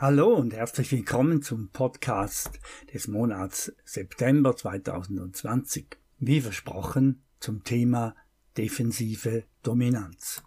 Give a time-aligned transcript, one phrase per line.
[0.00, 2.60] Hallo und herzlich willkommen zum Podcast
[2.94, 5.98] des Monats September 2020.
[6.20, 8.14] Wie versprochen zum Thema
[8.56, 10.44] defensive Dominanz.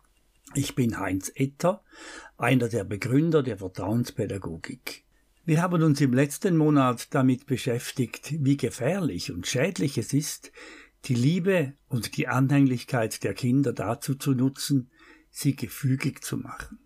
[0.56, 1.84] Ich bin Heinz Etter,
[2.38, 5.04] einer der Begründer der Vertrauenspädagogik.
[5.44, 10.54] Wir haben uns im letzten Monat damit beschäftigt, wie gefährlich und schädlich es ist,
[11.04, 14.90] die Liebe und die Anhänglichkeit der Kinder dazu zu nutzen,
[15.30, 16.80] sie gefügig zu machen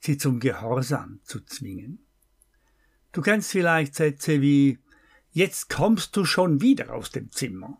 [0.00, 2.06] sie zum Gehorsam zu zwingen.
[3.12, 4.78] Du kennst vielleicht Sätze wie
[5.30, 7.78] Jetzt kommst du schon wieder aus dem Zimmer.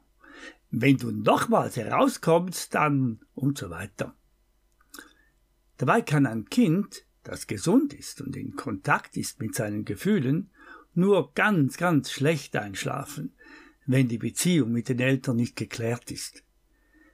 [0.70, 4.14] Wenn du nochmals herauskommst, dann und so weiter.
[5.78, 10.50] Dabei kann ein Kind, das gesund ist und in Kontakt ist mit seinen Gefühlen,
[10.94, 13.34] nur ganz, ganz schlecht einschlafen,
[13.86, 16.42] wenn die Beziehung mit den Eltern nicht geklärt ist.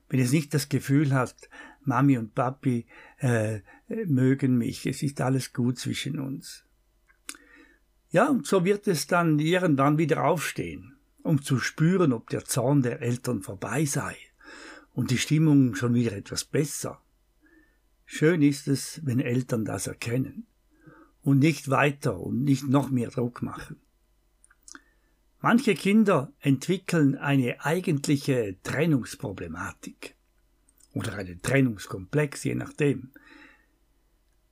[0.09, 1.49] Wenn es nicht das Gefühl hat,
[1.85, 2.87] Mami und Papi
[3.19, 3.61] äh,
[4.07, 6.65] mögen mich, es ist alles gut zwischen uns.
[8.11, 12.83] Ja, und so wird es dann irgendwann wieder aufstehen, um zu spüren, ob der Zorn
[12.83, 14.17] der Eltern vorbei sei
[14.93, 17.01] und die Stimmung schon wieder etwas besser.
[18.05, 20.47] Schön ist es, wenn Eltern das erkennen
[21.23, 23.77] und nicht weiter und nicht noch mehr Druck machen.
[25.41, 30.15] Manche Kinder entwickeln eine eigentliche Trennungsproblematik
[30.93, 33.11] oder einen Trennungskomplex, je nachdem.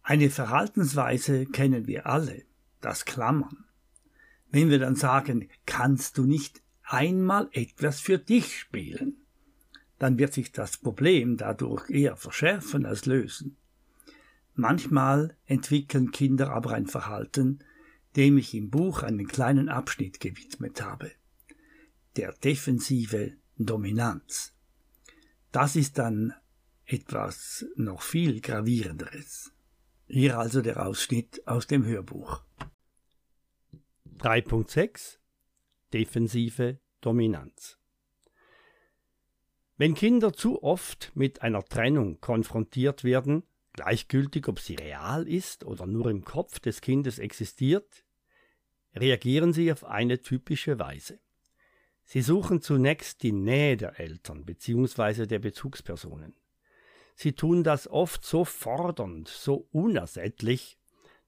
[0.02, 2.44] Eine Verhaltensweise kennen wir alle,
[2.80, 3.64] das Klammern.
[4.50, 9.16] Wenn wir dann sagen, kannst du nicht einmal etwas für dich spielen,
[9.98, 13.56] dann wird sich das Problem dadurch eher verschärfen als lösen.
[14.54, 17.60] Manchmal entwickeln Kinder aber ein Verhalten,
[18.16, 21.12] dem ich im Buch einen kleinen Abschnitt gewidmet habe.
[22.16, 24.52] Der defensive Dominanz.
[25.52, 26.32] Das ist dann
[26.84, 29.52] etwas noch viel gravierenderes.
[30.06, 32.42] Hier also der Ausschnitt aus dem Hörbuch.
[34.18, 35.18] 3.6
[35.92, 37.78] Defensive Dominanz
[39.76, 45.86] Wenn Kinder zu oft mit einer Trennung konfrontiert werden, gleichgültig ob sie real ist oder
[45.86, 48.04] nur im Kopf des Kindes existiert,
[48.94, 51.18] reagieren sie auf eine typische Weise.
[52.12, 55.26] Sie suchen zunächst die Nähe der Eltern bzw.
[55.26, 56.34] der Bezugspersonen.
[57.14, 60.76] Sie tun das oft so fordernd, so unersättlich,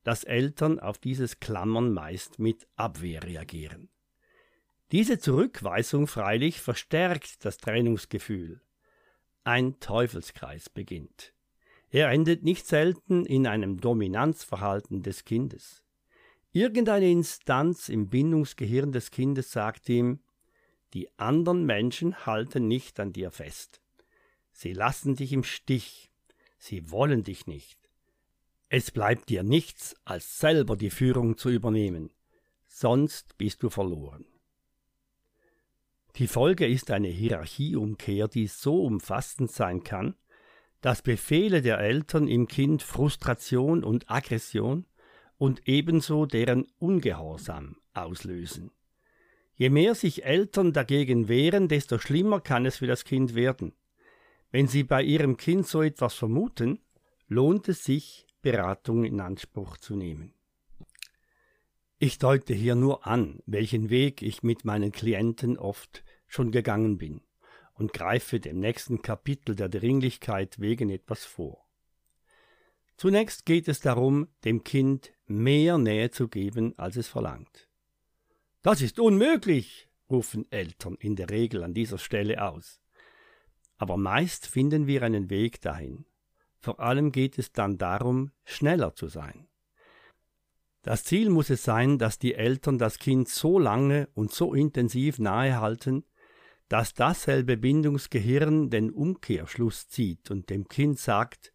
[0.02, 3.90] dass Eltern auf dieses Klammern meist mit Abwehr reagieren.
[4.90, 8.60] Diese Zurückweisung freilich verstärkt das Trennungsgefühl.
[9.44, 11.32] Ein Teufelskreis beginnt.
[11.90, 15.84] Er endet nicht selten in einem Dominanzverhalten des Kindes.
[16.50, 20.18] Irgendeine Instanz im Bindungsgehirn des Kindes sagt ihm,
[20.94, 23.80] die anderen Menschen halten nicht an dir fest.
[24.52, 26.10] Sie lassen dich im Stich.
[26.58, 27.78] Sie wollen dich nicht.
[28.68, 32.10] Es bleibt dir nichts, als selber die Führung zu übernehmen.
[32.66, 34.24] Sonst bist du verloren.
[36.16, 40.14] Die Folge ist eine Hierarchieumkehr, die so umfassend sein kann,
[40.82, 44.86] dass Befehle der Eltern im Kind Frustration und Aggression
[45.38, 48.70] und ebenso deren Ungehorsam auslösen.
[49.54, 53.74] Je mehr sich Eltern dagegen wehren, desto schlimmer kann es für das Kind werden.
[54.50, 56.80] Wenn Sie bei Ihrem Kind so etwas vermuten,
[57.28, 60.34] lohnt es sich, Beratung in Anspruch zu nehmen.
[61.98, 67.20] Ich deute hier nur an, welchen Weg ich mit meinen Klienten oft schon gegangen bin
[67.74, 71.64] und greife dem nächsten Kapitel der Dringlichkeit wegen etwas vor.
[72.96, 77.68] Zunächst geht es darum, dem Kind mehr Nähe zu geben, als es verlangt.
[78.62, 82.80] Das ist unmöglich, rufen Eltern in der Regel an dieser Stelle aus.
[83.76, 86.06] Aber meist finden wir einen Weg dahin.
[86.60, 89.48] Vor allem geht es dann darum, schneller zu sein.
[90.82, 95.18] Das Ziel muss es sein, dass die Eltern das Kind so lange und so intensiv
[95.18, 96.04] nahe halten,
[96.68, 101.52] dass dasselbe Bindungsgehirn den Umkehrschluss zieht und dem Kind sagt,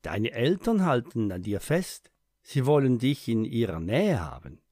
[0.00, 4.62] Deine Eltern halten an dir fest, sie wollen dich in ihrer Nähe haben.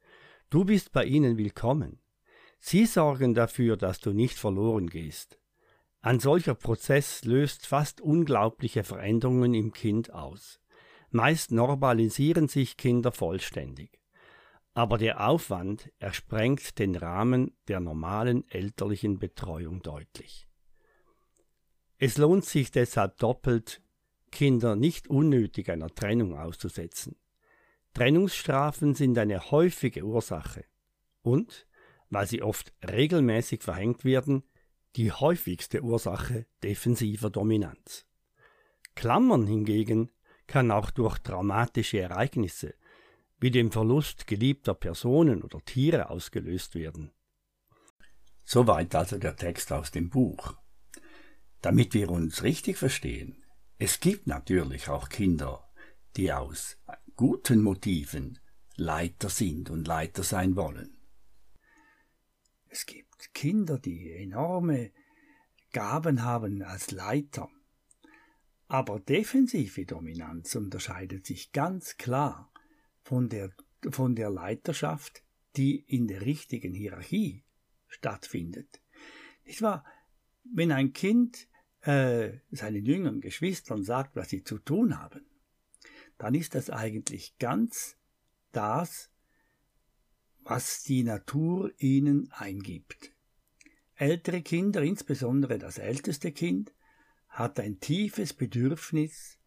[0.51, 2.01] Du bist bei ihnen willkommen.
[2.59, 5.39] Sie sorgen dafür, dass du nicht verloren gehst.
[6.01, 10.61] Ein solcher Prozess löst fast unglaubliche Veränderungen im Kind aus.
[11.11, 14.01] Meist normalisieren sich Kinder vollständig.
[14.75, 20.49] Aber der Aufwand ersprengt den Rahmen der normalen elterlichen Betreuung deutlich.
[21.99, 23.83] Es lohnt sich deshalb doppelt,
[24.33, 27.20] Kinder nicht unnötig einer Trennung auszusetzen.
[27.95, 30.65] Trennungsstrafen sind eine häufige Ursache
[31.23, 31.67] und,
[32.09, 34.45] weil sie oft regelmäßig verhängt werden,
[34.97, 38.07] die häufigste Ursache defensiver Dominanz.
[38.95, 40.11] Klammern hingegen
[40.47, 42.75] kann auch durch traumatische Ereignisse
[43.41, 47.11] wie dem Verlust geliebter Personen oder Tiere ausgelöst werden.
[48.45, 50.57] Soweit also der Text aus dem Buch.
[51.63, 53.45] Damit wir uns richtig verstehen,
[53.79, 55.71] es gibt natürlich auch Kinder,
[56.17, 56.77] die aus
[57.21, 58.39] guten Motiven
[58.77, 60.97] Leiter sind und Leiter sein wollen.
[62.71, 64.91] Es gibt Kinder, die enorme
[65.71, 67.51] Gaben haben als Leiter.
[68.69, 72.51] Aber defensive Dominanz unterscheidet sich ganz klar
[73.03, 73.51] von der,
[73.91, 75.23] von der Leiterschaft,
[75.59, 77.45] die in der richtigen Hierarchie
[77.87, 78.81] stattfindet.
[79.45, 79.85] Nicht wahr?
[80.45, 81.49] Wenn ein Kind
[81.83, 85.27] äh, seinen jüngeren Geschwistern sagt, was sie zu tun haben,
[86.21, 87.97] dann ist das eigentlich ganz
[88.53, 89.11] das,
[90.43, 93.13] was die Natur ihnen eingibt.
[93.95, 96.75] Ältere Kinder, insbesondere das älteste Kind,
[97.29, 99.39] hat ein tiefes Bedürfnis,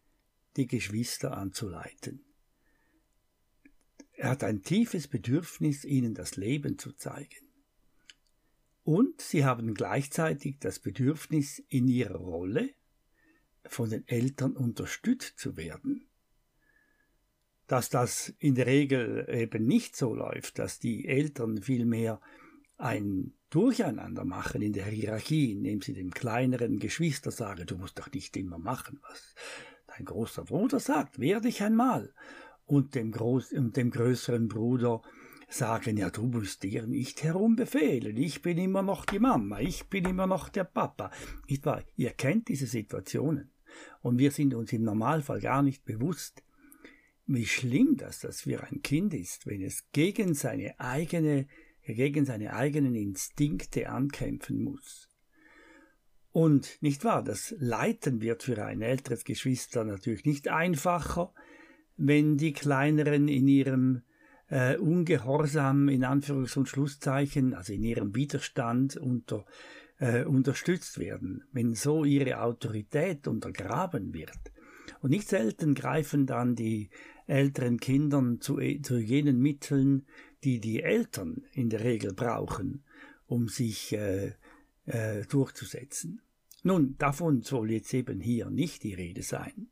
[0.58, 2.26] die Geschwister anzuleiten.
[4.14, 7.50] Er hat ein tiefes Bedürfnis, ihnen das Leben zu zeigen.
[8.84, 12.72] Und sie haben gleichzeitig das Bedürfnis, in ihrer Rolle
[13.64, 16.08] von den Eltern unterstützt zu werden.
[17.68, 22.20] Dass das in der Regel eben nicht so läuft, dass die Eltern vielmehr
[22.78, 28.12] ein Durcheinander machen in der Hierarchie, indem sie dem kleineren Geschwister sagen, du musst doch
[28.12, 29.36] nicht immer machen, was
[29.88, 32.14] dein großer Bruder sagt, werde ich einmal.
[32.66, 35.02] Und dem, Groß und dem größeren Bruder
[35.50, 40.06] sagen, ja, du musst dir nicht herumbefehlen, ich bin immer noch die Mama, ich bin
[40.06, 41.12] immer noch der Papa.
[41.48, 41.84] Nicht wahr?
[41.96, 43.52] Ihr kennt diese Situationen.
[44.02, 46.44] Und wir sind uns im Normalfall gar nicht bewusst,
[47.26, 51.48] wie schlimm das, das für ein Kind ist, wenn es gegen seine eigene,
[51.86, 55.10] gegen seine eigenen Instinkte ankämpfen muss.
[56.32, 61.34] Und nicht wahr, das Leiten wird für ein älteres Geschwister natürlich nicht einfacher,
[61.96, 64.02] wenn die kleineren in ihrem
[64.50, 69.46] äh, Ungehorsam in Anführungs- und Schlusszeichen, also in ihrem Widerstand unter,
[70.00, 74.52] äh, unterstützt werden, wenn so ihre Autorität untergraben wird.
[75.02, 76.90] Und nicht selten greifen dann die
[77.28, 80.06] älteren Kindern zu, zu jenen Mitteln,
[80.44, 82.84] die die Eltern in der Regel brauchen,
[83.26, 84.34] um sich äh,
[84.86, 86.22] äh, durchzusetzen.
[86.64, 89.68] Nun, davon soll jetzt eben hier nicht die Rede sein.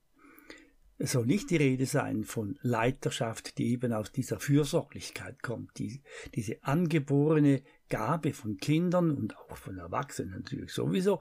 [0.98, 6.04] Es soll nicht die Rede sein von Leiterschaft, die eben aus dieser Fürsorglichkeit kommt, die,
[6.36, 11.20] diese angeborene Gabe von Kindern und auch von Erwachsenen natürlich sowieso,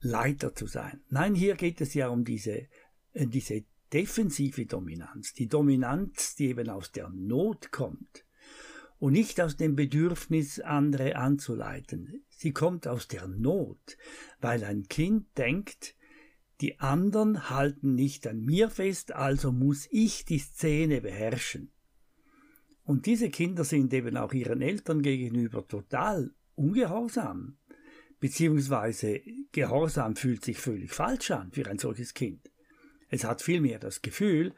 [0.00, 1.00] Leiter zu sein.
[1.10, 2.66] Nein, hier geht es ja um diese,
[3.12, 8.24] äh, diese defensive Dominanz, die Dominanz, die eben aus der Not kommt
[8.98, 12.24] und nicht aus dem Bedürfnis, andere anzuleiten.
[12.28, 13.96] Sie kommt aus der Not,
[14.40, 15.94] weil ein Kind denkt,
[16.60, 21.70] die anderen halten nicht an mir fest, also muss ich die Szene beherrschen.
[22.82, 27.58] Und diese Kinder sind eben auch ihren Eltern gegenüber total ungehorsam,
[28.18, 29.20] beziehungsweise
[29.52, 32.50] Gehorsam fühlt sich völlig falsch an für ein solches Kind.
[33.08, 34.54] Es hat vielmehr das Gefühl,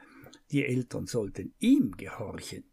[0.51, 2.65] die Eltern sollten ihm gehorchen.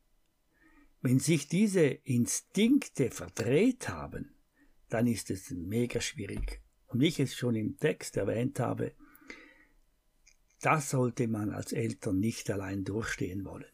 [1.01, 4.33] Wenn sich diese Instinkte verdreht haben,
[4.89, 6.61] dann ist es mega schwierig.
[6.87, 8.93] Und wie ich es schon im Text erwähnt habe,
[10.61, 13.65] das sollte man als Eltern nicht allein durchstehen wollen.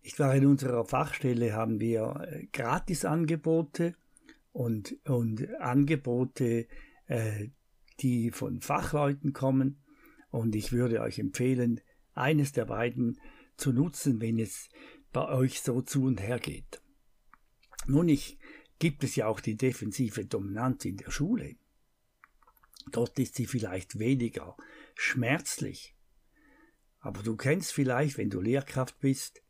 [0.00, 3.96] Ich war in unserer Fachstelle haben wir äh, Gratisangebote
[4.52, 6.68] und, und Angebote,
[7.06, 7.48] äh,
[8.00, 9.82] die von Fachleuten kommen.
[10.36, 11.80] Und ich würde euch empfehlen,
[12.12, 13.18] eines der beiden
[13.56, 14.68] zu nutzen, wenn es
[15.10, 16.82] bei euch so zu und her geht.
[17.86, 18.38] Nun, ich,
[18.78, 21.56] gibt es ja auch die defensive Dominanz in der Schule.
[22.92, 24.58] Dort ist sie vielleicht weniger
[24.94, 25.96] schmerzlich.
[26.98, 29.42] Aber du kennst vielleicht, wenn du Lehrkraft bist,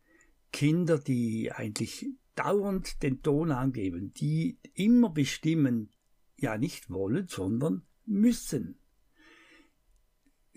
[0.52, 5.90] Kinder, die eigentlich dauernd den Ton angeben, die immer bestimmen,
[6.36, 8.78] ja nicht wollen, sondern müssen.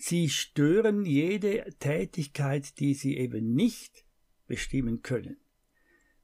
[0.02, 4.06] Sie stören jede Tätigkeit, die sie eben nicht
[4.48, 5.38] bestimmen können.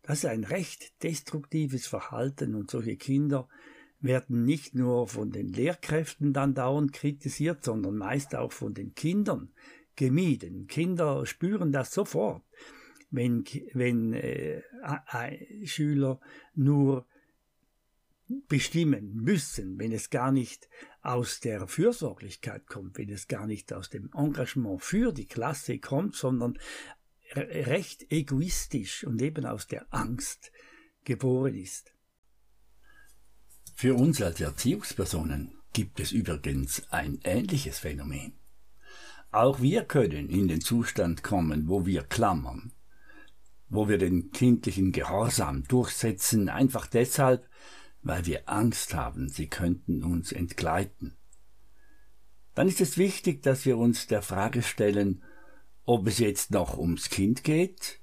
[0.01, 3.49] Das ist ein recht destruktives Verhalten und solche Kinder
[3.99, 9.51] werden nicht nur von den Lehrkräften dann dauernd kritisiert, sondern meist auch von den Kindern
[9.97, 10.67] gemieden.
[10.67, 12.43] Kinder spüren das sofort,
[13.11, 14.61] wenn, wenn äh,
[15.65, 16.21] Schüler
[16.53, 17.05] nur
[18.47, 20.69] bestimmen müssen, wenn es gar nicht
[21.05, 26.15] aus der Fürsorglichkeit kommt, wenn es gar nicht aus dem Engagement für die Klasse kommt,
[26.15, 26.57] sondern
[27.33, 30.51] recht egoistisch und eben aus der Angst
[31.03, 31.93] geboren ist.
[33.75, 38.33] Für uns als Erziehungspersonen gibt es übrigens ein ähnliches Phänomen.
[39.31, 42.71] Auch wir können in den Zustand kommen, wo wir klammern,
[43.67, 47.49] wo wir den kindlichen Gehorsam durchsetzen, einfach deshalb,
[48.05, 51.17] weil wir Angst haben, sie könnten uns entgleiten.
[52.53, 55.23] Dann ist es wichtig, dass wir uns der Frage stellen,
[55.85, 57.99] ob es jetzt noch ums Kind geht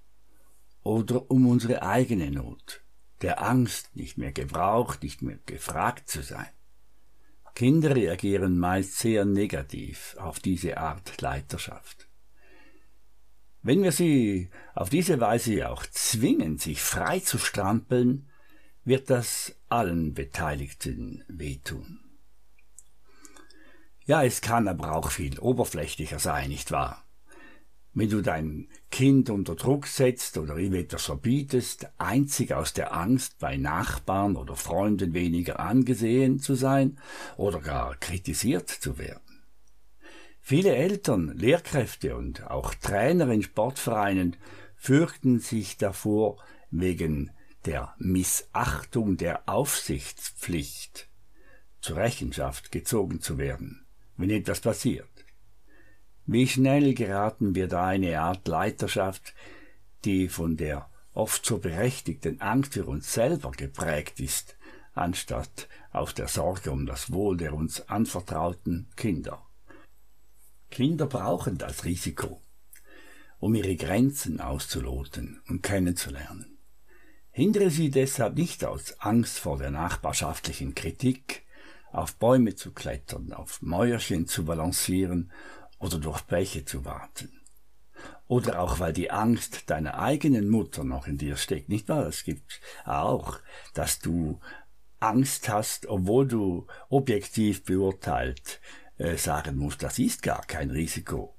[0.82, 2.82] oder um unsere eigene Not,
[3.22, 6.50] der Angst, nicht mehr gebraucht, nicht mehr gefragt zu sein.
[7.54, 12.08] Kinder reagieren meist sehr negativ auf diese Art Leiterschaft.
[13.62, 18.28] Wenn wir sie auf diese Weise auch zwingen, sich frei zu strampeln,
[18.84, 21.98] wird das allen Beteiligten wehtun.
[24.04, 27.02] Ja, es kann aber auch viel oberflächlicher sein, nicht wahr?
[27.94, 33.38] Wenn du dein Kind unter Druck setzt oder ihm etwas verbietest, einzig aus der Angst,
[33.38, 36.98] bei Nachbarn oder Freunden weniger angesehen zu sein
[37.38, 39.42] oder gar kritisiert zu werden.
[40.40, 44.36] Viele Eltern, Lehrkräfte und auch Trainer in Sportvereinen
[44.76, 46.36] fürchten sich davor,
[46.70, 47.30] wegen
[47.64, 51.08] der Missachtung der Aufsichtspflicht
[51.80, 53.84] zur Rechenschaft gezogen zu werden,
[54.16, 55.08] wenn etwas passiert.
[56.26, 59.34] Wie schnell geraten wir da eine Art Leiterschaft,
[60.04, 64.56] die von der oft so berechtigten Angst für uns selber geprägt ist,
[64.94, 69.44] anstatt aus der Sorge um das Wohl der uns anvertrauten Kinder.
[70.70, 72.40] Kinder brauchen das Risiko,
[73.40, 76.51] um ihre Grenzen auszuloten und kennenzulernen.
[77.34, 81.46] Hindere sie deshalb nicht aus Angst vor der nachbarschaftlichen Kritik,
[81.90, 85.32] auf Bäume zu klettern, auf Mäuerchen zu balancieren
[85.78, 87.40] oder durch Bäche zu warten.
[88.28, 92.06] Oder auch weil die Angst deiner eigenen Mutter noch in dir steckt, nicht wahr?
[92.06, 93.38] Es gibt auch,
[93.72, 94.38] dass du
[95.00, 98.60] Angst hast, obwohl du objektiv beurteilt
[98.98, 101.34] äh, sagen musst, das ist gar kein Risiko.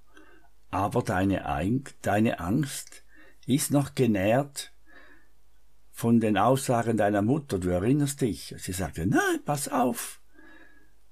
[0.72, 1.44] Aber deine,
[2.02, 3.04] deine Angst
[3.46, 4.73] ist noch genährt
[6.04, 7.60] von den Aussagen deiner Mutter.
[7.60, 8.54] Du erinnerst dich.
[8.58, 10.20] Sie sagte, nein, pass auf.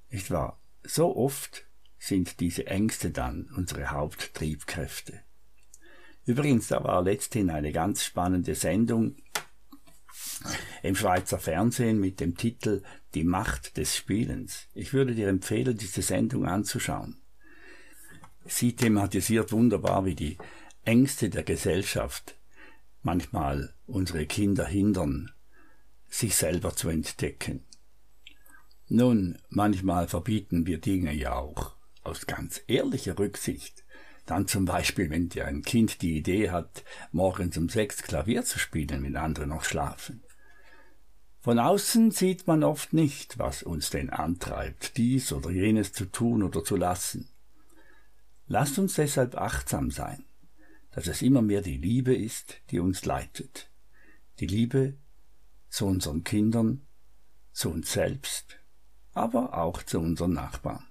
[0.10, 0.60] Nicht wahr?
[0.84, 1.64] So oft
[1.98, 5.22] sind diese Ängste dann unsere Haupttriebkräfte.
[6.26, 9.16] Übrigens, da war letzthin eine ganz spannende Sendung
[10.84, 12.84] im Schweizer Fernsehen mit dem Titel
[13.14, 14.68] Die Macht des Spielens.
[14.74, 17.16] Ich würde dir empfehlen, diese Sendung anzuschauen.
[18.46, 20.38] Sie thematisiert wunderbar, wie die
[20.84, 22.36] Ängste der Gesellschaft
[23.02, 25.32] manchmal unsere Kinder hindern,
[26.08, 27.64] sich selber zu entdecken.
[28.88, 33.86] Nun, manchmal verbieten wir Dinge ja auch aus ganz ehrlicher Rücksicht.
[34.26, 38.60] Dann zum Beispiel, wenn dir ein Kind die Idee hat, morgens um sechs Klavier zu
[38.60, 40.24] spielen, wenn andere noch schlafen.
[41.40, 46.44] Von außen sieht man oft nicht, was uns denn antreibt, dies oder jenes zu tun
[46.44, 47.30] oder zu lassen.
[48.48, 50.26] Lasst uns deshalb achtsam sein,
[50.92, 53.70] dass es immer mehr die Liebe ist, die uns leitet.
[54.40, 54.98] Die Liebe
[55.70, 56.86] zu unseren Kindern,
[57.54, 58.58] zu uns selbst,
[59.14, 60.86] aber auch zu unseren Nachbarn.